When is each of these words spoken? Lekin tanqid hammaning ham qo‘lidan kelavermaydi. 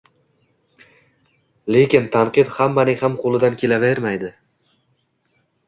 Lekin 1.75 2.09
tanqid 2.17 2.49
hammaning 2.55 2.99
ham 3.05 3.21
qo‘lidan 3.25 3.61
kelavermaydi. 3.65 4.35